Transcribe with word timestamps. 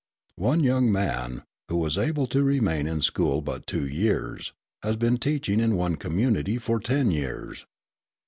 One 0.39 0.61
young 0.63 0.91
man, 0.91 1.43
who 1.69 1.77
was 1.77 1.95
able 1.99 2.25
to 2.25 2.41
remain 2.41 2.87
in 2.87 3.03
school 3.03 3.39
but 3.43 3.67
two 3.67 3.87
years, 3.87 4.51
has 4.81 4.95
been 4.95 5.17
teaching 5.19 5.59
in 5.59 5.75
one 5.75 5.95
community 5.95 6.57
for 6.57 6.79
ten 6.79 7.11
years. 7.11 7.67